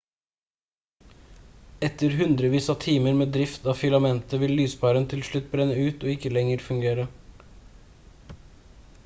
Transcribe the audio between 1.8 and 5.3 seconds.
etter hundrevis av timer med drift av filamentet vil lyspæren til